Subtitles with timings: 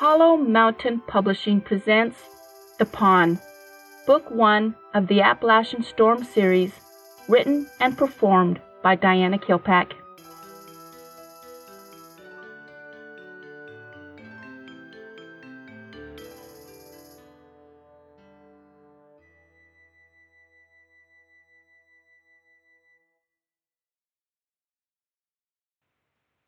[0.00, 2.16] Hollow Mountain Publishing presents
[2.78, 3.38] The Pawn,
[4.06, 6.72] Book One of the Appalachian Storm series,
[7.28, 9.92] written and performed by Diana Kilpack.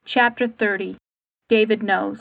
[0.07, 0.97] Chapter 30
[1.51, 2.21] David Knows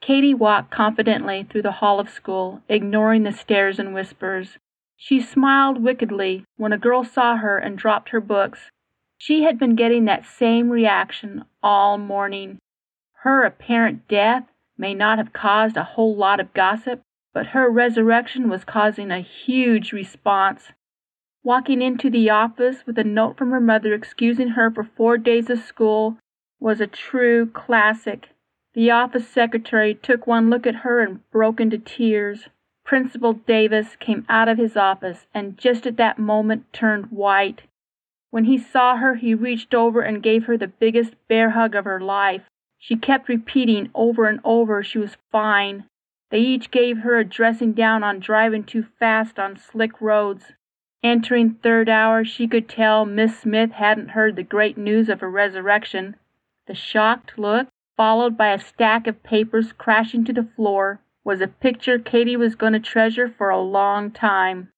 [0.00, 4.58] Katy walked confidently through the hall of school, ignoring the stares and whispers.
[4.96, 8.70] She smiled wickedly when a girl saw her and dropped her books.
[9.16, 12.58] She had been getting that same reaction all morning.
[13.22, 14.44] Her apparent death
[14.76, 17.02] may not have caused a whole lot of gossip,
[17.34, 20.72] but her resurrection was causing a huge response.
[21.42, 25.50] Walking into the office with a note from her mother excusing her for four days
[25.50, 26.18] of school
[26.60, 28.30] was a true classic.
[28.78, 32.46] The office secretary took one look at her and broke into tears.
[32.84, 37.62] Principal Davis came out of his office and just at that moment turned white.
[38.30, 41.86] When he saw her, he reached over and gave her the biggest bear hug of
[41.86, 42.42] her life.
[42.78, 45.86] She kept repeating over and over she was fine.
[46.30, 50.52] They each gave her a dressing down on driving too fast on slick roads.
[51.02, 55.28] Entering third hour, she could tell Miss Smith hadn't heard the great news of her
[55.28, 56.14] resurrection.
[56.68, 57.66] The shocked look,
[57.98, 62.54] followed by a stack of papers crashing to the floor, was a picture Katy was
[62.54, 64.70] going to treasure for a long time.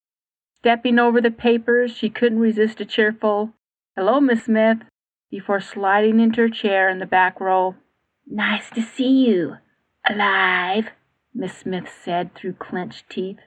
[0.57, 3.53] Stepping over the papers, she couldn't resist a cheerful,
[3.95, 4.79] Hello, Miss Smith,
[5.29, 7.75] before sliding into her chair in the back row.
[8.27, 9.57] Nice to see you.
[10.09, 10.87] Alive,
[11.33, 13.39] Miss Smith said through clenched teeth.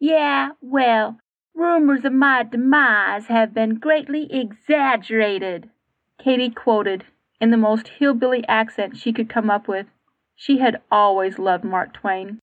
[0.00, 1.18] Yeah, well,
[1.54, 5.70] rumors of my demise have been greatly exaggerated,
[6.18, 7.04] Katy quoted
[7.40, 9.86] in the most hillbilly accent she could come up with.
[10.36, 12.38] She had always loved Mark Twain.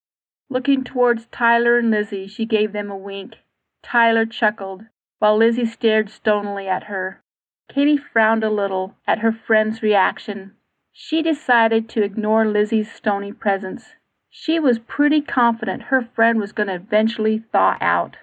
[0.50, 3.36] Looking towards Tyler and Lizzie, she gave them a wink.
[3.84, 4.86] Tyler chuckled,
[5.20, 7.22] while Lizzie stared stonily at her.
[7.70, 10.54] Katy frowned a little at her friend's reaction.
[10.94, 13.96] She decided to ignore Lizzie's stony presence.
[14.30, 18.18] She was pretty confident her friend was going to eventually thaw out.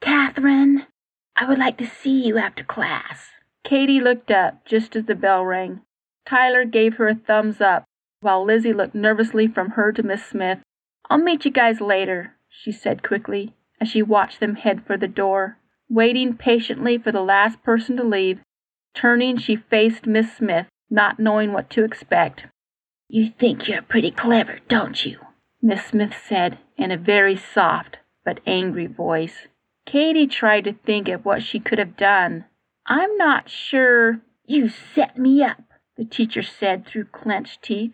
[0.00, 0.86] Catherine,
[1.36, 3.30] I would like to see you after class.
[3.64, 5.80] Katy looked up just as the bell rang.
[6.26, 7.84] Tyler gave her a thumbs up,
[8.20, 10.58] while Lizzie looked nervously from her to Miss Smith.
[11.10, 15.08] I'll meet you guys later, she said quickly, as she watched them head for the
[15.08, 15.58] door.
[15.90, 18.40] Waiting patiently for the last person to leave,
[18.94, 22.46] turning, she faced Miss Smith, not knowing what to expect.
[23.08, 25.18] You think you're pretty clever, don't you?
[25.60, 29.48] Miss Smith said in a very soft but angry voice.
[29.86, 32.46] Katy tried to think of what she could have done.
[32.86, 34.20] I'm not sure.
[34.46, 35.62] You set me up,
[35.96, 37.92] the teacher said through clenched teeth.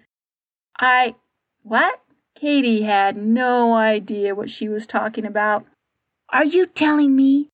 [0.79, 1.15] I.
[1.63, 2.01] What?
[2.41, 5.67] Katy had no idea what she was talking about.
[6.31, 7.49] Are you telling me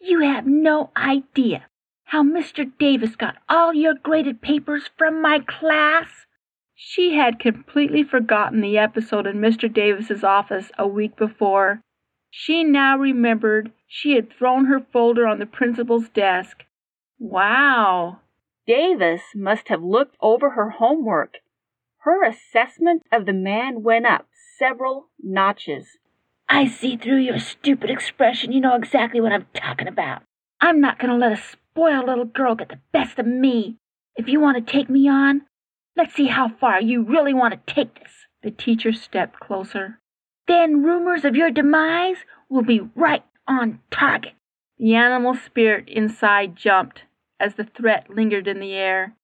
[0.00, 1.66] you have no idea
[2.04, 2.70] how Mr.
[2.78, 6.26] Davis got all your graded papers from my class?
[6.74, 9.72] She had completely forgotten the episode in Mr.
[9.72, 11.80] Davis's office a week before.
[12.30, 16.64] She now remembered she had thrown her folder on the principal's desk.
[17.18, 18.20] Wow!
[18.68, 21.38] Davis must have looked over her homework.
[22.00, 24.26] Her assessment of the man went up
[24.58, 25.96] several notches.
[26.50, 28.52] I see through your stupid expression.
[28.52, 30.20] You know exactly what I'm talking about.
[30.60, 33.78] I'm not going to let a spoiled little girl get the best of me.
[34.16, 35.46] If you want to take me on,
[35.96, 38.12] let's see how far you really want to take this.
[38.42, 39.98] The teacher stepped closer.
[40.46, 42.18] Then rumors of your demise
[42.50, 44.34] will be right on target.
[44.78, 47.04] The animal spirit inside jumped
[47.40, 49.14] as the threat lingered in the air.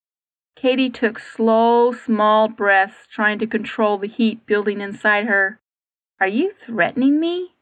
[0.56, 5.60] Katy took slow, small breaths, trying to control the heat building inside her.
[6.20, 7.54] Are you threatening me?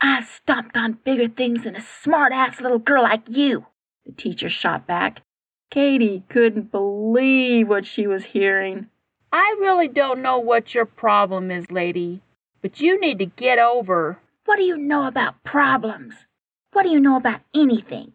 [0.00, 3.66] I stomped on bigger things than a smart ass little girl like you,
[4.04, 5.20] the teacher shot back.
[5.70, 8.88] Katy couldn't believe what she was hearing.
[9.32, 12.20] I really don't know what your problem is, lady,
[12.60, 14.18] but you need to get over.
[14.44, 16.14] What do you know about problems?
[16.72, 18.12] What do you know about anything?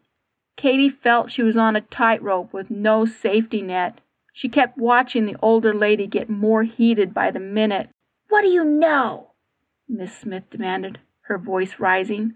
[0.57, 4.00] Katy felt she was on a tightrope with no safety net.
[4.34, 7.90] She kept watching the older lady get more heated by the minute.
[8.30, 9.31] What do you know?
[9.88, 12.36] Miss Smith demanded, her voice rising.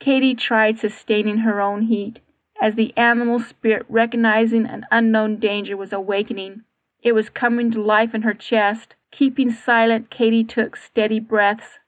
[0.00, 2.20] Katy tried sustaining her own heat,
[2.60, 6.62] as the animal spirit, recognizing an unknown danger, was awakening.
[7.02, 8.94] It was coming to life in her chest.
[9.12, 11.78] Keeping silent, Katy took steady breaths.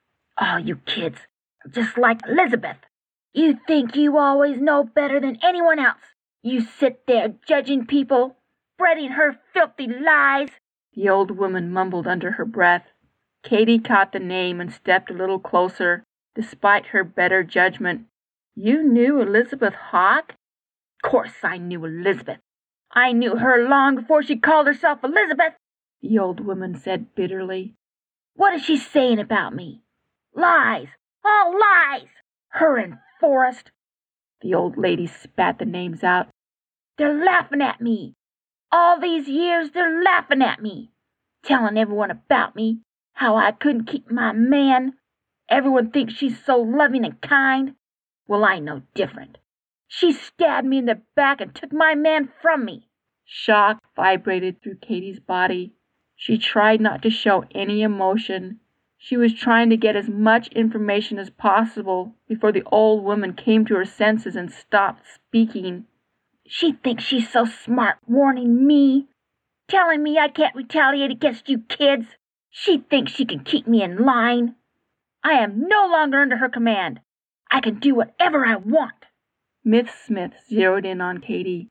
[0.40, 1.18] Oh, you kids
[1.64, 2.76] are just like Elizabeth.
[3.32, 6.00] You think you always know better than anyone else.
[6.42, 8.36] You sit there judging people,
[8.76, 10.48] spreading her filthy lies.
[10.94, 12.86] The old woman mumbled under her breath.
[13.42, 16.02] Katy caught the name and stepped a little closer,
[16.34, 18.06] despite her better judgment.
[18.54, 20.34] You knew Elizabeth Hawk?
[21.02, 22.38] Course I knew Elizabeth.
[22.92, 25.54] I knew her long before she called herself Elizabeth,
[26.02, 27.74] the old woman said bitterly.
[28.34, 29.82] What is she saying about me?
[30.34, 30.88] Lies!
[31.24, 32.08] All lies!
[32.50, 33.70] Her and Forrest.
[34.40, 36.28] The old lady spat the names out.
[36.98, 38.14] They're laughing at me.
[38.72, 40.90] All these years they're laughing at me.
[41.42, 42.80] Telling everyone about me,
[43.12, 44.94] how I couldn't keep my man.
[45.48, 47.74] Everyone thinks she's so loving and kind.
[48.26, 49.38] Well, I know different.
[49.88, 52.88] She stabbed me in the back and took my man from me.
[53.24, 55.74] Shock vibrated through Katy's body.
[56.16, 58.60] She tried not to show any emotion.
[59.02, 63.64] She was trying to get as much information as possible before the old woman came
[63.64, 65.86] to her senses and stopped speaking.
[66.46, 69.08] She thinks she's so smart, warning me,
[69.68, 72.08] telling me I can't retaliate against you kids.
[72.50, 74.56] She thinks she can keep me in line.
[75.24, 77.00] I am no longer under her command.
[77.50, 79.06] I can do whatever I want.
[79.64, 81.68] Miss Smith zeroed in on Katy.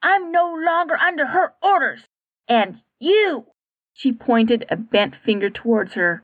[0.00, 2.06] I'm no longer under her orders.
[2.46, 3.46] And you,
[3.92, 6.22] she pointed a bent finger towards her,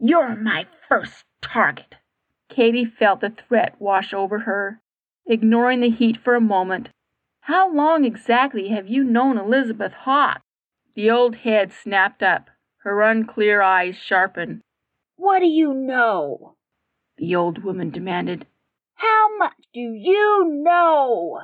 [0.00, 1.94] you're my first target.
[2.48, 4.80] Katy felt the threat wash over her.
[5.26, 6.88] Ignoring the heat for a moment,
[7.42, 10.40] how long exactly have you known Elizabeth Hawk?
[10.94, 14.60] The old head snapped up, her unclear eyes sharpened.
[15.16, 16.56] What do you know?
[17.18, 18.46] The old woman demanded.
[18.94, 21.40] How much do you know?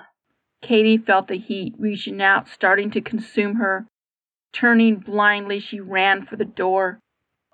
[0.63, 3.87] Katy felt the heat reaching out, starting to consume her.
[4.53, 6.99] Turning blindly, she ran for the door.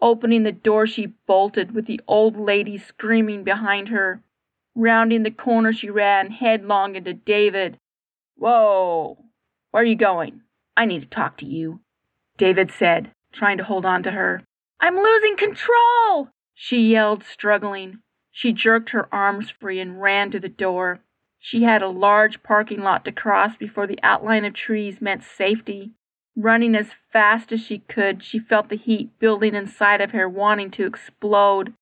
[0.02, 4.20] Opening the door, she bolted, with the old lady screaming behind her.
[4.74, 7.78] Rounding the corner, she ran headlong into David.
[8.36, 9.24] Whoa!
[9.70, 10.42] Where are you going?
[10.76, 11.78] I need to talk to you,
[12.36, 14.42] David said, trying to hold on to her.
[14.80, 16.30] I'm losing control!
[16.52, 18.00] She yelled, struggling.
[18.32, 20.98] She jerked her arms free and ran to the door.
[21.38, 25.92] She had a large parking lot to cross before the outline of trees meant safety.
[26.34, 30.70] Running as fast as she could, she felt the heat building inside of her, wanting
[30.72, 31.74] to explode.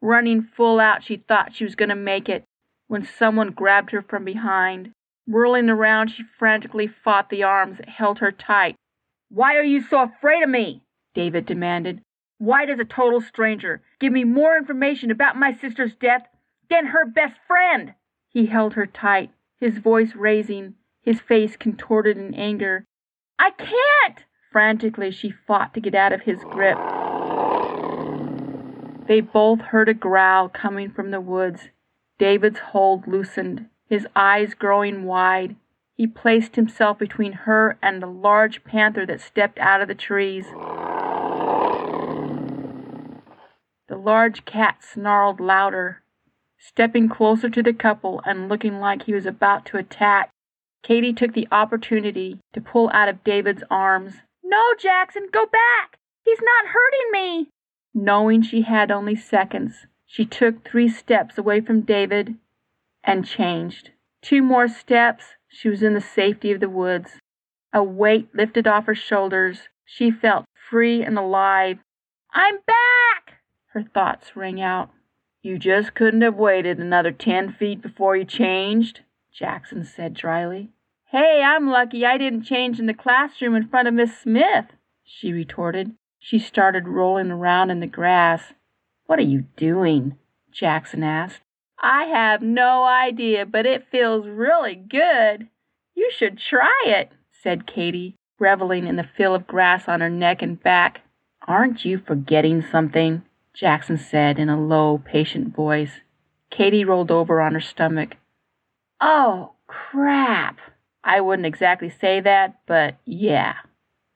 [0.00, 2.44] Running full out, she thought she was going to make it
[2.88, 4.90] when someone grabbed her from behind.
[5.26, 8.74] Whirling around, she frantically fought the arms that held her tight.
[9.28, 10.82] Why are you so afraid of me?
[11.14, 12.02] David demanded.
[12.38, 16.26] Why does a total stranger give me more information about my sister's death
[16.68, 17.94] than her best friend?
[18.28, 22.84] He held her tight, his voice raising, his face contorted in anger.
[23.42, 24.24] I can't!
[24.52, 26.78] Frantically, she fought to get out of his grip.
[29.08, 31.70] They both heard a growl coming from the woods.
[32.20, 35.56] David's hold loosened, his eyes growing wide.
[35.96, 40.46] He placed himself between her and the large panther that stepped out of the trees.
[43.88, 46.02] The large cat snarled louder.
[46.58, 50.30] Stepping closer to the couple and looking like he was about to attack,
[50.82, 54.14] Katy took the opportunity to pull out of David's arms.
[54.42, 55.98] No, Jackson, go back!
[56.24, 57.48] He's not hurting me!
[57.94, 62.34] Knowing she had only seconds, she took three steps away from David
[63.04, 63.90] and changed.
[64.22, 67.18] Two more steps, she was in the safety of the woods.
[67.72, 69.68] A weight lifted off her shoulders.
[69.84, 71.78] She felt free and alive.
[72.32, 73.42] I'm back!
[73.68, 74.90] her thoughts rang out.
[75.42, 79.00] You just couldn't have waited another ten feet before you changed,
[79.32, 80.70] Jackson said dryly.
[81.12, 84.64] Hey, I'm lucky I didn't change in the classroom in front of Miss Smith,
[85.04, 85.92] she retorted.
[86.18, 88.54] She started rolling around in the grass.
[89.04, 90.16] What are you doing?
[90.50, 91.40] Jackson asked.
[91.78, 95.48] I have no idea, but it feels really good.
[95.94, 100.40] You should try it, said Katy, reveling in the feel of grass on her neck
[100.40, 101.02] and back.
[101.46, 103.20] Aren't you forgetting something?
[103.52, 106.00] Jackson said in a low, patient voice.
[106.50, 108.14] Katy rolled over on her stomach.
[108.98, 110.56] Oh, crap.
[111.04, 113.54] I wouldn't exactly say that, but yeah.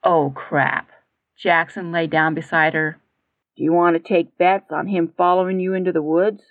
[0.02, 0.88] Oh, crap.
[1.36, 2.98] Jackson lay down beside her.
[3.56, 6.42] Do you want to take bets on him following you into the woods?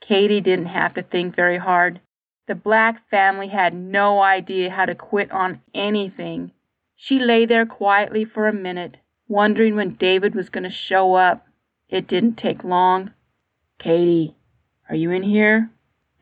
[0.00, 2.00] Katy didn't have to think very hard.
[2.46, 6.52] The Black family had no idea how to quit on anything.
[6.96, 11.46] She lay there quietly for a minute, wondering when David was going to show up.
[11.88, 13.12] It didn't take long.
[13.78, 14.36] Katy,
[14.88, 15.70] are you in here?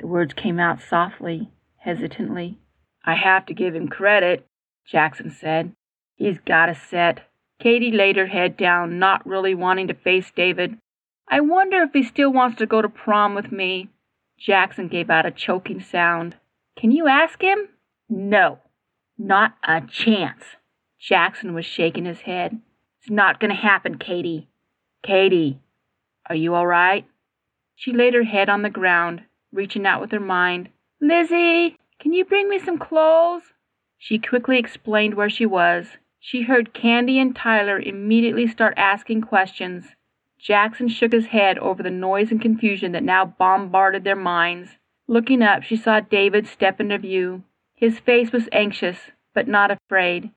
[0.01, 2.59] The words came out softly, hesitantly.
[3.09, 4.47] I have to give him credit,
[4.87, 5.73] Jackson said.
[6.17, 7.21] He's got a set.
[7.59, 10.77] Katy laid her head down, not really wanting to face David.
[11.27, 13.89] I wonder if he still wants to go to prom with me.
[14.39, 16.37] Jackson gave out a choking sound.
[16.79, 17.71] Can you ask him?
[18.11, 18.59] No,
[19.17, 20.45] not a chance.
[21.01, 22.61] Jackson was shaking his head.
[23.01, 24.49] It's not going to happen, Katy.
[25.03, 25.59] Katy,
[26.29, 27.07] Are you all right?
[27.75, 30.69] She laid her head on the ground, reaching out with her mind.
[31.01, 33.53] Lizzie, can you bring me some clothes?
[33.99, 35.97] She quickly explained where she was.
[36.21, 39.97] She heard Candy and Tyler immediately start asking questions.
[40.39, 44.79] Jackson shook his head over the noise and confusion that now bombarded their minds.
[45.09, 47.43] Looking up, she saw David step into view.
[47.75, 50.31] His face was anxious, but not afraid.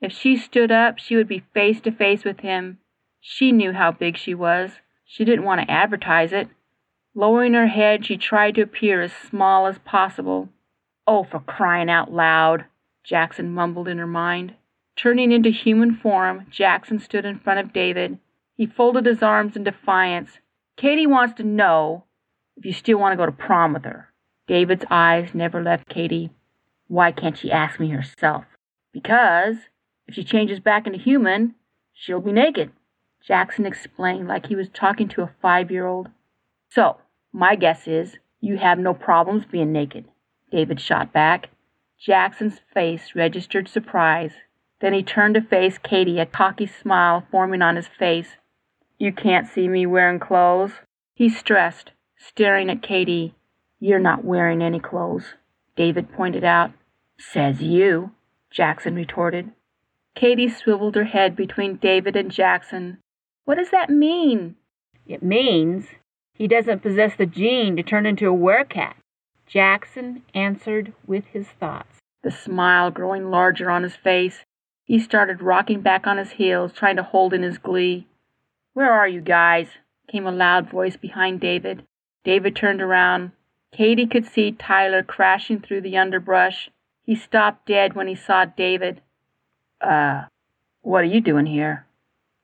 [0.00, 2.78] If she stood up, she would be face to face with him.
[3.20, 4.80] She knew how big she was.
[5.04, 6.48] She didn't want to advertise it.
[7.14, 10.48] Lowering her head, she tried to appear as small as possible.
[11.06, 12.64] Oh, for crying out loud,
[13.02, 14.54] Jackson mumbled in her mind.
[14.94, 18.18] Turning into human form, Jackson stood in front of David.
[18.54, 20.38] He folded his arms in defiance.
[20.76, 22.04] Katie wants to know
[22.56, 24.12] if you still want to go to prom with her.
[24.46, 26.30] David's eyes never left Katie.
[26.88, 28.44] Why can't she ask me herself?
[28.92, 29.56] Because
[30.06, 31.54] if she changes back into human,
[31.94, 32.70] she'll be naked.
[33.26, 36.08] Jackson explained like he was talking to a five year old.
[36.70, 36.98] So,
[37.32, 40.04] my guess is you have no problems being naked.
[40.52, 41.48] David shot back.
[41.98, 44.32] Jackson's face registered surprise.
[44.80, 48.36] Then he turned to face Katie, a cocky smile forming on his face.
[48.98, 50.72] You can't see me wearing clothes?
[51.14, 53.34] He stressed, staring at Katie.
[53.80, 55.34] You're not wearing any clothes,
[55.74, 56.72] David pointed out.
[57.18, 58.10] Says you,
[58.50, 59.50] Jackson retorted.
[60.14, 62.98] Katie swiveled her head between David and Jackson.
[63.44, 64.56] What does that mean?
[65.06, 65.86] It means
[66.34, 68.94] he doesn't possess the gene to turn into a werecat.
[69.52, 71.98] Jackson answered with his thoughts.
[72.22, 74.46] The smile growing larger on his face,
[74.82, 78.06] he started rocking back on his heels, trying to hold in his glee.
[78.72, 79.68] Where are you guys?
[80.10, 81.84] came a loud voice behind David.
[82.24, 83.32] David turned around.
[83.72, 86.70] Katie could see Tyler crashing through the underbrush.
[87.04, 89.02] He stopped dead when he saw David.
[89.82, 90.22] Uh,
[90.80, 91.84] what are you doing here?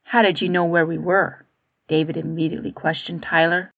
[0.03, 1.47] How did you know where we were?
[1.89, 3.73] David immediately questioned Tyler.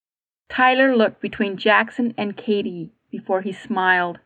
[0.49, 4.19] Tyler looked between Jackson and Katie before he smiled.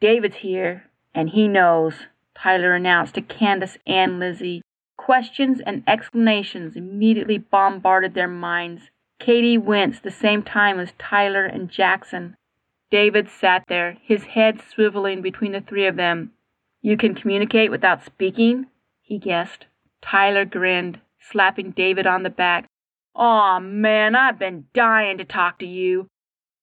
[0.00, 0.84] David's here,
[1.14, 4.62] and he knows, Tyler announced to Candace and Lizzie.
[4.96, 8.90] Questions and explanations immediately bombarded their minds.
[9.18, 12.36] Katie winced the same time as Tyler and Jackson.
[12.90, 16.32] David sat there, his head swiveling between the three of them.
[16.80, 18.66] You can communicate without speaking?
[19.02, 19.66] he guessed.
[20.00, 22.66] Tyler grinned, slapping David on the back.
[23.14, 26.08] Aw, man, I've been dying to talk to you.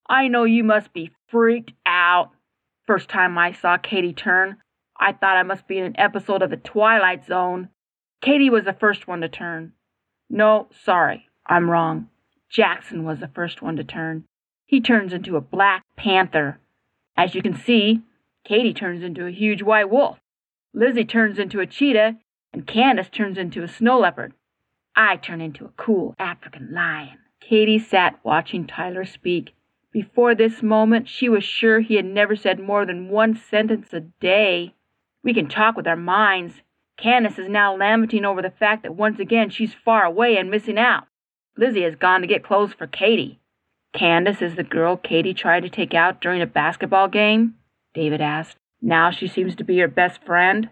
[0.09, 2.31] I know you must be freaked out.
[2.85, 4.57] First time I saw Katie turn,
[4.99, 7.69] I thought I must be in an episode of The Twilight Zone.
[8.21, 9.73] Katie was the first one to turn.
[10.29, 12.09] No, sorry, I'm wrong.
[12.49, 14.23] Jackson was the first one to turn.
[14.65, 16.59] He turns into a black panther.
[17.15, 18.01] As you can see,
[18.45, 20.19] Katie turns into a huge white wolf.
[20.73, 22.15] Lizzie turns into a cheetah,
[22.53, 24.33] and Candace turns into a snow leopard.
[24.95, 27.17] I turn into a cool African lion.
[27.41, 29.53] Katie sat watching Tyler speak.
[29.97, 34.01] Before this moment, she was sure he had never said more than one sentence a
[34.01, 34.75] day.
[35.23, 36.61] We can talk with our minds.
[36.97, 40.77] Candace is now lamenting over the fact that once again she's far away and missing
[40.77, 41.05] out.
[41.57, 43.39] Lizzie has gone to get clothes for Katie.
[43.91, 47.55] Candace is the girl Katie tried to take out during a basketball game?
[47.95, 48.57] David asked.
[48.79, 50.69] Now she seems to be your best friend?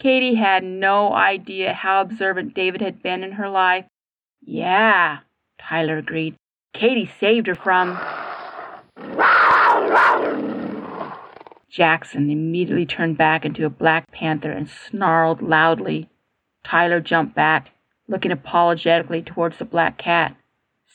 [0.00, 3.84] Katie had no idea how observant David had been in her life.
[4.40, 5.18] Yeah,
[5.60, 6.34] Tyler agreed.
[6.72, 8.00] Katie saved her from.
[11.74, 16.08] Jackson immediately turned back into a black panther and snarled loudly.
[16.62, 17.70] Tyler jumped back,
[18.06, 20.36] looking apologetically towards the black cat.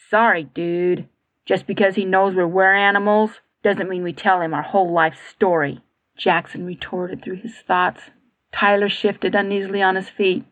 [0.10, 1.10] Sorry, dude.
[1.46, 5.18] Just because he knows we're were animals doesn't mean we tell him our whole life
[5.30, 5.82] story.
[6.18, 8.02] Jackson retorted through his thoughts.
[8.54, 10.46] Tyler shifted uneasily on his feet.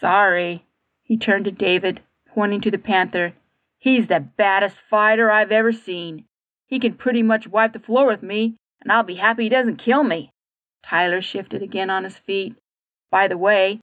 [0.00, 0.64] Sorry.
[1.02, 2.00] He turned to David,
[2.34, 3.34] pointing to the panther.
[3.78, 6.24] He's the baddest fighter I've ever seen.
[6.70, 9.82] He can pretty much wipe the floor with me, and I'll be happy he doesn't
[9.82, 10.30] kill me.
[10.84, 12.54] Tyler shifted again on his feet.
[13.10, 13.80] By the way,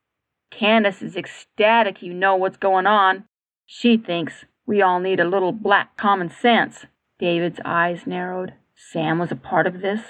[0.50, 3.25] Candace is ecstatic you know what's going on.
[3.65, 6.86] She thinks we all need a little black common sense.
[7.20, 8.53] David's eyes narrowed.
[8.75, 10.01] Sam was a part of this.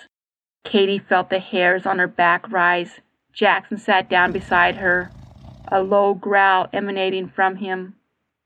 [0.64, 3.00] Katie felt the hairs on her back rise.
[3.34, 5.12] Jackson sat down beside her,
[5.72, 7.96] a low growl emanating from him.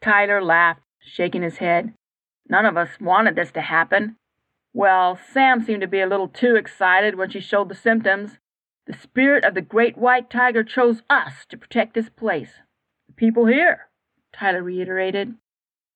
[0.01, 1.93] Tyler laughed, shaking his head.
[2.47, 4.15] None of us wanted this to happen.
[4.73, 8.39] Well, Sam seemed to be a little too excited when she showed the symptoms.
[8.87, 12.51] The spirit of the great white tiger chose us to protect this place.
[13.07, 13.89] The people here,
[14.33, 15.35] Tyler reiterated.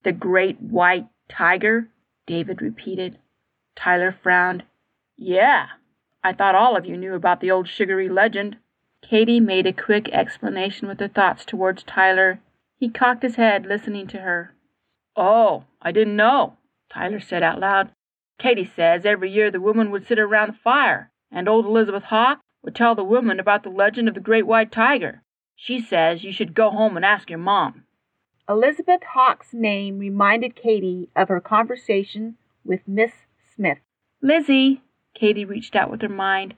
[0.03, 1.89] The great white tiger,
[2.27, 3.17] David repeated.
[3.75, 4.63] Tyler frowned.
[5.17, 5.67] Yeah,
[6.24, 8.58] I thought all of you knew about the old sugary legend.
[9.01, 12.39] Katie made a quick explanation with her thoughts towards Tyler.
[12.77, 14.53] He cocked his head, listening to her.
[15.15, 16.58] Oh, I didn't know,
[16.91, 17.91] Tyler said out loud.
[18.38, 22.42] Katie says every year the women would sit around the fire, and old Elizabeth Hawk
[22.63, 25.24] would tell the women about the legend of the great white tiger.
[25.56, 27.86] She says you should go home and ask your mom.
[28.48, 33.12] Elizabeth Hawk's name reminded Katie of her conversation with Miss
[33.56, 33.80] Smith.
[34.22, 34.82] Lizzie,
[35.13, 36.56] Katie reached out with her mind,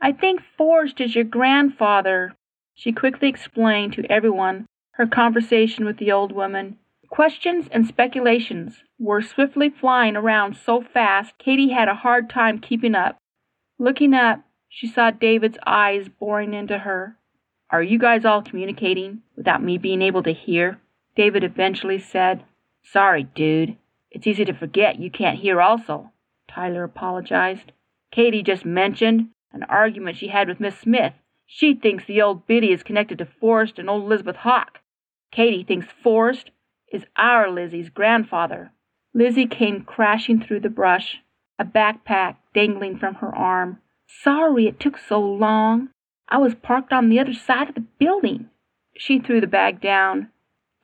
[0.00, 2.34] I think Forrest is your grandfather.
[2.74, 6.78] She quickly explained to everyone her conversation with the old woman.
[7.14, 12.96] Questions and speculations were swiftly flying around so fast Katie had a hard time keeping
[12.96, 13.18] up.
[13.78, 17.16] Looking up, she saw David's eyes boring into her.
[17.70, 20.80] Are you guys all communicating without me being able to hear?
[21.14, 22.42] David eventually said.
[22.82, 23.76] Sorry, dude.
[24.10, 26.10] It's easy to forget you can't hear also.
[26.48, 27.70] Tyler apologized.
[28.10, 31.12] Katie just mentioned an argument she had with Miss Smith.
[31.46, 34.80] She thinks the old biddy is connected to Forrest and old Elizabeth Hawk.
[35.30, 36.50] Katie thinks Forrest
[36.94, 38.70] is our Lizzie's grandfather.
[39.12, 41.16] Lizzie came crashing through the brush,
[41.58, 43.80] a backpack dangling from her arm.
[44.06, 45.88] Sorry it took so long.
[46.28, 48.48] I was parked on the other side of the building.
[48.96, 50.30] She threw the bag down.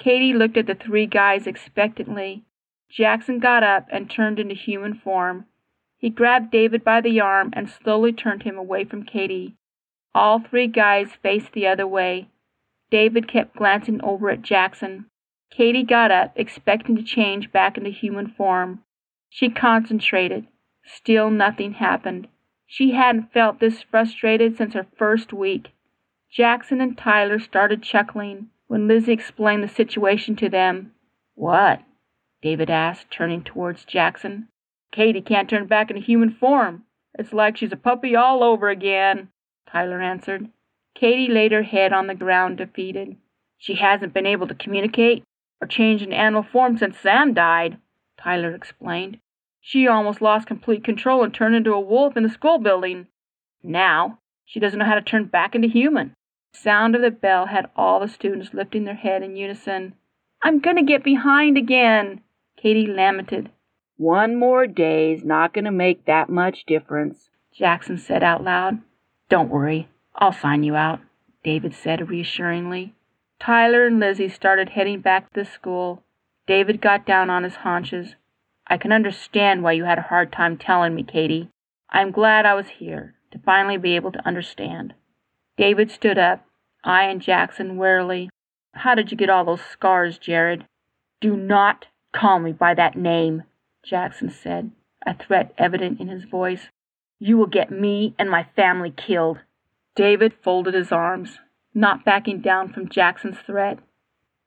[0.00, 2.44] Katie looked at the three guys expectantly.
[2.88, 5.46] Jackson got up and turned into human form.
[5.98, 9.54] He grabbed David by the arm and slowly turned him away from Katie.
[10.14, 12.28] All three guys faced the other way.
[12.90, 15.06] David kept glancing over at Jackson.
[15.50, 18.84] Katie got up, expecting to change back into human form.
[19.28, 20.46] She concentrated.
[20.84, 22.28] Still nothing happened.
[22.66, 25.72] She hadn't felt this frustrated since her first week.
[26.30, 30.92] Jackson and Tyler started chuckling when Lizzie explained the situation to them.
[31.34, 31.80] What?
[32.42, 34.48] David asked, turning towards Jackson.
[34.92, 36.84] Katie can't turn back into human form.
[37.18, 39.28] It's like she's a puppy all over again,
[39.68, 40.48] Tyler answered.
[40.94, 43.16] Katie laid her head on the ground, defeated.
[43.58, 45.24] She hasn't been able to communicate
[45.60, 47.78] or change in animal form since Sam died,
[48.18, 49.18] Tyler explained.
[49.60, 53.08] She almost lost complete control and turned into a wolf in the school building.
[53.62, 56.14] Now, she doesn't know how to turn back into human.
[56.52, 59.94] Sound of the bell had all the students lifting their head in unison.
[60.42, 62.22] I'm going to get behind again,
[62.56, 63.50] Katie lamented.
[63.96, 68.78] One more day's not going to make that much difference, Jackson said out loud.
[69.28, 71.00] Don't worry, I'll sign you out,
[71.44, 72.94] David said reassuringly.
[73.40, 76.02] Tyler and Lizzie started heading back to the school.
[76.46, 78.14] David got down on his haunches.
[78.66, 81.48] I can understand why you had a hard time telling me, Katie.
[81.88, 84.92] I'm glad I was here to finally be able to understand.
[85.56, 86.44] David stood up,
[86.84, 88.28] eyeing Jackson warily.
[88.74, 90.66] How did you get all those scars, Jared?
[91.20, 93.44] Do not call me by that name,
[93.82, 94.70] Jackson said,
[95.06, 96.68] a threat evident in his voice.
[97.18, 99.38] You will get me and my family killed.
[99.96, 101.38] David folded his arms,
[101.74, 103.78] not backing down from Jackson's threat.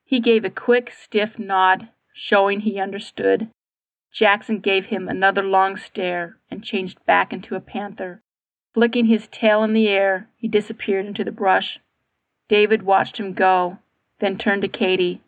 [0.04, 3.50] He gave a quick, stiff nod, showing he understood.
[4.12, 8.22] Jackson gave him another long stare and changed back into a panther.
[8.72, 11.78] Flicking his tail in the air, he disappeared into the brush.
[12.48, 13.78] David watched him go,
[14.20, 15.22] then turned to Katie.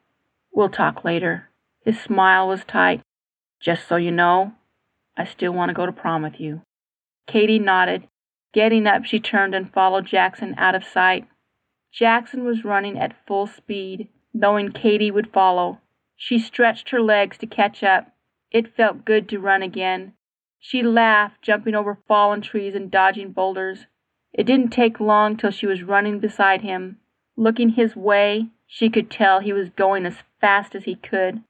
[0.52, 1.48] We'll talk later.
[1.84, 3.02] His smile was tight.
[3.60, 4.52] Just so you know,
[5.16, 6.62] I still want to go to prom with you.
[7.26, 8.06] Katie nodded.
[8.52, 11.26] Getting up, she turned and followed Jackson out of sight.
[11.96, 15.80] Jackson was running at full speed, knowing Katie would follow.
[16.14, 18.12] She stretched her legs to catch up.
[18.50, 20.12] It felt good to run again.
[20.58, 23.86] She laughed, jumping over fallen trees and dodging boulders.
[24.34, 26.98] It didn't take long till she was running beside him.
[27.34, 31.42] Looking his way, she could tell he was going as fast as he could.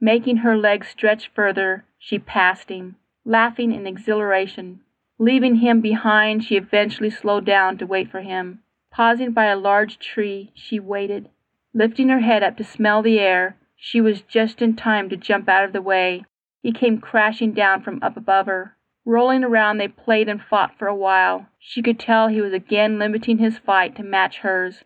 [0.00, 4.80] Making her legs stretch further, she passed him, laughing in exhilaration.
[5.20, 8.63] Leaving him behind, she eventually slowed down to wait for him.
[8.94, 11.28] Pausing by a large tree, she waited.
[11.72, 15.48] Lifting her head up to smell the air, she was just in time to jump
[15.48, 16.24] out of the way.
[16.62, 18.76] He came crashing down from up above her.
[19.04, 21.46] Rolling around, they played and fought for a while.
[21.58, 24.84] She could tell he was again limiting his fight to match hers.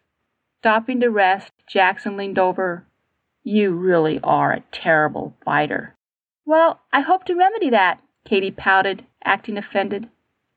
[0.61, 2.87] Stopping to rest, Jackson leaned over.
[3.45, 5.97] You really are a terrible fighter.
[6.47, 10.09] Well, I hope to remedy that, Katie pouted, acting offended.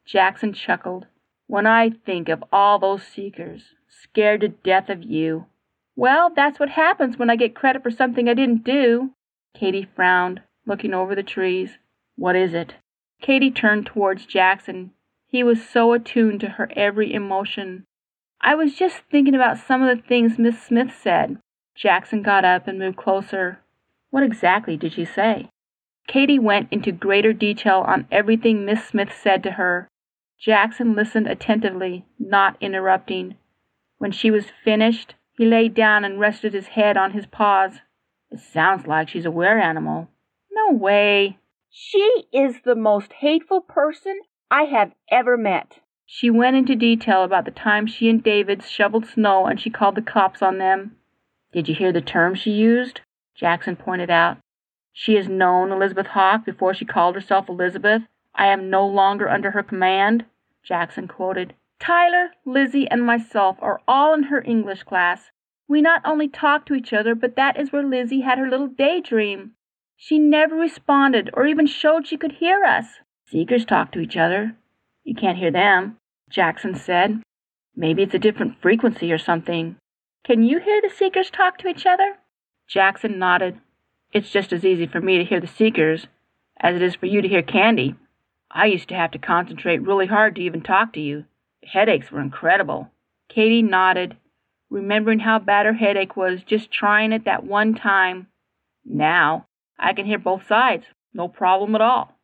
[0.06, 1.08] Jackson chuckled.
[1.52, 5.48] When I think of all those seekers, scared to death of you.
[5.98, 9.12] Well, that's what happens when I get credit for something I didn't do.
[9.54, 11.72] Katie frowned, looking over the trees.
[12.16, 12.76] What is it?
[13.22, 14.92] Katie turned towards Jackson.
[15.28, 17.84] He was so attuned to her every emotion.
[18.40, 21.38] I was just thinking about some of the things Miss Smith said.
[21.76, 23.60] Jackson got up and moved closer.
[24.10, 25.50] What exactly did she say?
[26.08, 29.90] Katie went into greater detail on everything Miss Smith said to her.
[30.42, 33.36] Jackson listened attentively, not interrupting.
[34.00, 37.82] When she was finished, he lay down and rested his head on his paws.
[38.32, 40.10] It sounds like she's a were animal.
[40.52, 41.38] No way.
[41.70, 45.80] She is the most hateful person I have ever met.
[46.08, 49.94] She went into detail about the time she and David shoveled snow and she called
[49.94, 50.98] the cops on them.
[51.54, 53.02] Did you hear the term she used?
[53.36, 54.38] Jackson pointed out.
[54.92, 58.02] She has known Elizabeth Hawk before she called herself Elizabeth.
[58.34, 60.26] I am no longer under her command,
[60.64, 61.54] Jackson quoted.
[61.80, 65.32] Tyler, Lizzie, and myself are all in her English class.
[65.68, 68.68] We not only talk to each other, but that is where Lizzie had her little
[68.68, 69.52] daydream.
[69.96, 72.86] She never responded or even showed she could hear us.
[73.28, 74.56] Seekers talk to each other.
[75.04, 75.98] You can't hear them,
[76.30, 77.22] Jackson said.
[77.76, 79.78] Maybe it's a different frequency or something.
[80.24, 82.18] Can you hear the seekers talk to each other?
[82.68, 83.60] Jackson nodded.
[84.14, 86.08] It's just as easy for me to hear the seekers
[86.60, 87.96] as it is for you to hear Candy.
[88.54, 91.26] I used to have to concentrate really hard to even talk to you.
[91.62, 92.92] The headaches were incredible.
[93.30, 94.18] Katy nodded,
[94.70, 98.28] remembering how bad her headache was just trying it that one time.
[98.84, 99.46] Now,
[99.80, 102.18] I can hear both sides, no problem at all.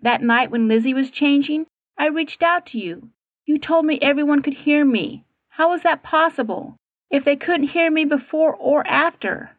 [0.00, 1.66] That night when Lizzie was changing,
[1.98, 3.10] I reached out to you.
[3.44, 5.24] You told me everyone could hear me.
[5.48, 6.76] How was that possible?
[7.10, 9.50] If they couldn't hear me before or after?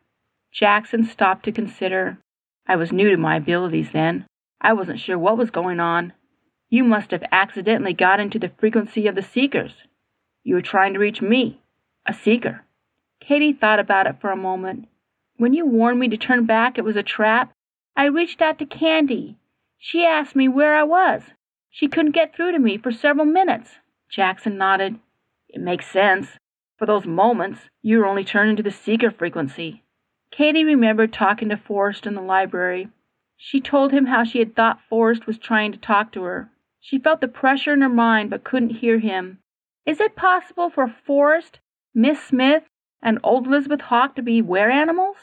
[0.51, 2.17] Jackson stopped to consider.
[2.67, 4.25] I was new to my abilities then.
[4.63, 6.13] I wasn't sure what was going on.
[6.69, 9.73] You must have accidentally got into the frequency of the seekers.
[10.43, 11.61] You were trying to reach me,
[12.07, 12.63] a seeker.
[13.19, 14.87] Katy thought about it for a moment.
[15.37, 17.53] When you warned me to turn back, it was a trap.
[17.95, 19.37] I reached out to Candy.
[19.77, 21.23] She asked me where I was.
[21.69, 23.69] She couldn't get through to me for several minutes.
[24.09, 24.99] Jackson nodded.
[25.49, 26.27] It makes sense.
[26.77, 29.83] For those moments, you were only turning to the seeker frequency.
[30.31, 32.89] Katy remembered talking to Forrest in the library.
[33.37, 36.49] She told him how she had thought Forrest was trying to talk to her.
[36.79, 39.39] She felt the pressure in her mind but couldn't hear him.
[39.85, 41.59] Is it possible for Forrest,
[41.93, 42.63] Miss Smith,
[43.01, 45.17] and old Elizabeth Hawk to be were animals?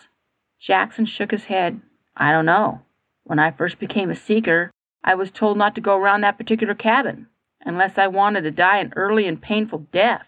[0.58, 1.80] Jackson shook his head.
[2.16, 2.82] I don't know.
[3.24, 4.70] When I first became a seeker,
[5.02, 7.28] I was told not to go around that particular cabin,
[7.64, 10.26] unless I wanted to die an early and painful death.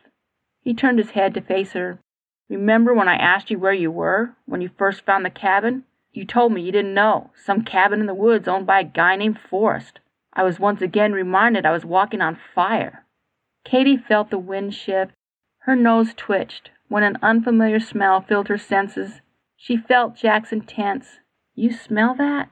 [0.62, 1.98] He turned his head to face her.
[2.48, 5.84] Remember when I asked you where you were, when you first found the cabin?
[6.12, 7.30] You told me you didn't know.
[7.34, 10.00] Some cabin in the woods owned by a guy named Forrest.
[10.34, 13.06] I was once again reminded I was walking on fire.
[13.64, 15.12] Katy felt the wind shift.
[15.60, 19.20] Her nose twitched when an unfamiliar smell filled her senses.
[19.56, 21.20] She felt Jackson tense.
[21.54, 22.50] You smell that?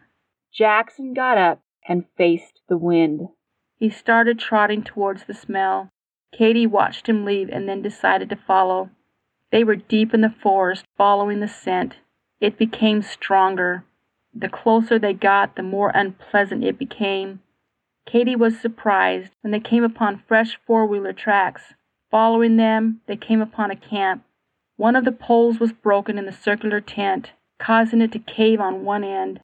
[0.53, 3.29] Jackson got up and faced the wind.
[3.77, 5.91] He started trotting towards the smell.
[6.33, 8.91] Katy watched him leave and then decided to follow.
[9.51, 11.97] They were deep in the forest, following the scent.
[12.41, 13.85] It became stronger.
[14.35, 17.41] The closer they got, the more unpleasant it became.
[18.07, 21.75] Katy was surprised when they came upon fresh four wheeler tracks.
[22.11, 24.25] Following them, they came upon a camp.
[24.77, 28.85] One of the poles was broken in the circular tent, causing it to cave on
[28.85, 29.41] one end.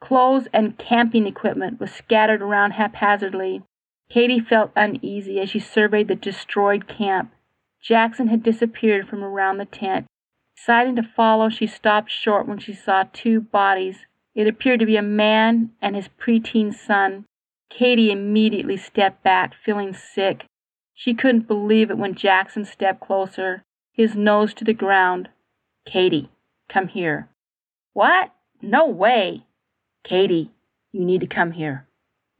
[0.00, 3.62] Clothes and camping equipment was scattered around haphazardly.
[4.10, 7.32] Katy felt uneasy as she surveyed the destroyed camp.
[7.80, 10.06] Jackson had disappeared from around the tent.
[10.56, 14.06] Deciding to follow, she stopped short when she saw two bodies.
[14.34, 17.26] It appeared to be a man and his preteen son.
[17.70, 20.46] Katy immediately stepped back, feeling sick.
[20.94, 25.28] She couldn't believe it when Jackson stepped closer, his nose to the ground.
[25.86, 26.30] Katy,
[26.68, 27.28] come here.
[27.92, 28.32] What?
[28.62, 29.44] No way.
[30.04, 30.50] Katy,
[30.92, 31.86] you need to come here.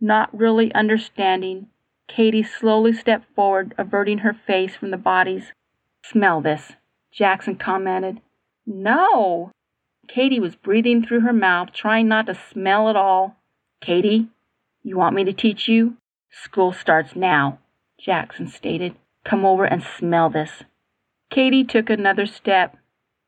[0.01, 1.69] Not really understanding,
[2.09, 5.53] Katy slowly stepped forward, averting her face from the bodies.
[6.05, 6.73] Smell this,
[7.15, 8.21] Jackson commented.
[8.67, 9.53] No.
[10.09, 13.37] Katy was breathing through her mouth, trying not to smell at all.
[13.81, 14.29] Katy,
[14.83, 15.97] you want me to teach you?
[16.31, 17.59] School starts now,
[17.99, 18.97] Jackson stated.
[19.25, 20.65] Come over and smell this.
[21.31, 22.77] Katy took another step.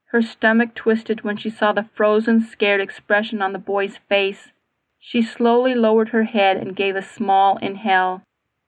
[0.06, 4.50] Her stomach twisted when she saw the frozen, scared expression on the boy's face.
[4.98, 8.22] She slowly lowered her head and gave a small inhale.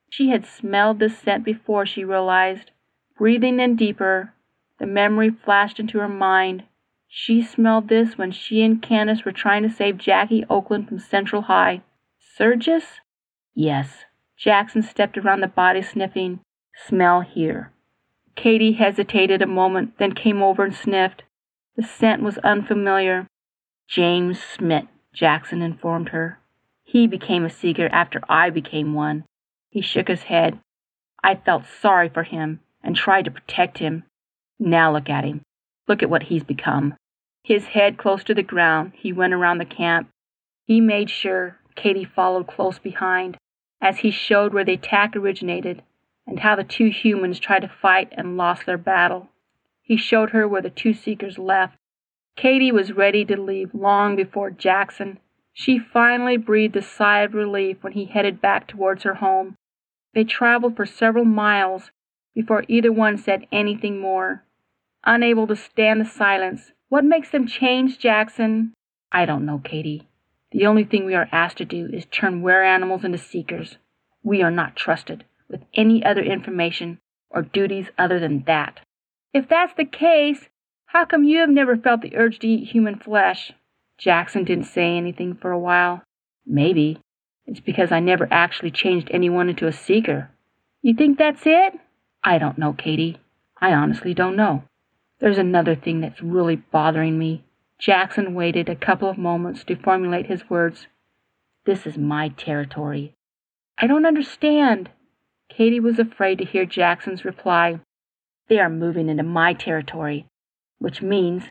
[0.09, 2.71] She had smelled this scent before, she realized.
[3.17, 4.33] Breathing in deeper,
[4.79, 6.63] the memory flashed into her mind.
[7.07, 11.43] She smelled this when she and Candace were trying to save Jackie Oakland from Central
[11.43, 11.81] High.
[12.19, 12.83] Surges?
[13.53, 14.05] Yes.
[14.37, 16.39] Jackson stepped around the body, sniffing.
[16.73, 17.73] Smell here.
[18.35, 21.23] Katy hesitated a moment, then came over and sniffed.
[21.75, 23.27] The scent was unfamiliar.
[23.87, 26.39] James Smith, Jackson informed her.
[26.83, 29.25] He became a seeker after I became one.
[29.69, 30.59] He shook his head.
[31.21, 34.03] I felt sorry for him and tried to protect him.
[34.59, 35.41] Now look at him.
[35.87, 36.95] Look at what he's become.
[37.43, 40.09] His head close to the ground, he went around the camp.
[40.65, 43.37] He made sure Katy followed close behind
[43.81, 45.81] as he showed where the attack originated
[46.27, 49.29] and how the two humans tried to fight and lost their battle.
[49.81, 51.77] He showed her where the two seekers left.
[52.35, 55.19] Katy was ready to leave long before Jackson.
[55.53, 59.55] She finally breathed a sigh of relief when he headed back towards her home.
[60.13, 61.91] They traveled for several miles
[62.35, 64.43] before either one said anything more.
[65.05, 68.73] Unable to stand the silence, what makes them change, Jackson?
[69.11, 70.07] I don't know, Katy.
[70.51, 73.77] The only thing we are asked to do is turn were animals into seekers.
[74.23, 78.79] We are not trusted with any other information or duties other than that.
[79.33, 80.49] If that's the case,
[80.87, 83.51] how come you have never felt the urge to eat human flesh?
[83.97, 86.01] Jackson didn't say anything for a while.
[86.45, 86.99] Maybe
[87.45, 90.31] it's because I never actually changed anyone into a seeker.
[90.81, 91.73] You think that's it?
[92.23, 93.17] I don't know, Katy.
[93.61, 94.63] I honestly don't know.
[95.19, 97.43] There's another thing that's really bothering me.
[97.77, 100.87] Jackson waited a couple of moments to formulate his words.
[101.65, 103.15] This is my territory.
[103.77, 104.89] I don't understand.
[105.49, 107.79] Katy was afraid to hear Jackson's reply.
[108.47, 110.25] They are moving into my territory,
[110.79, 111.43] which means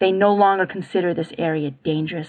[0.00, 2.28] they no longer consider this area dangerous.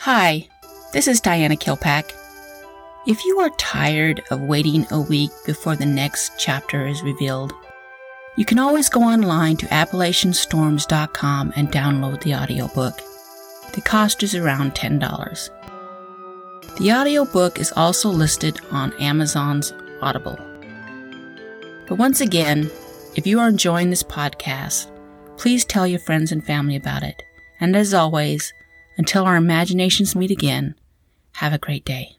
[0.00, 0.48] Hi,
[0.92, 2.25] this is Diana Kilpack.
[3.06, 7.54] If you are tired of waiting a week before the next chapter is revealed,
[8.36, 13.00] you can always go online to AppalachianStorms.com and download the audiobook.
[13.74, 15.50] The cost is around $10.
[16.78, 20.36] The audiobook is also listed on Amazon's Audible.
[21.86, 22.68] But once again,
[23.14, 24.90] if you are enjoying this podcast,
[25.36, 27.22] please tell your friends and family about it.
[27.60, 28.52] And as always,
[28.98, 30.74] until our imaginations meet again,
[31.34, 32.16] have a great day.